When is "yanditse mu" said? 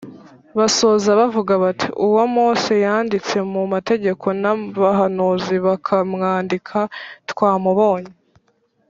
2.85-3.61